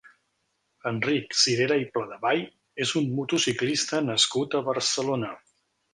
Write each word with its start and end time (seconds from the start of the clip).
Enric 0.91 1.35
Sirera 1.41 1.77
i 1.83 1.85
Pladevall 1.97 2.43
és 2.87 2.95
un 3.03 3.07
motociclista 3.19 4.01
nascut 4.11 4.57
a 4.61 4.67
Barcelona. 4.71 5.31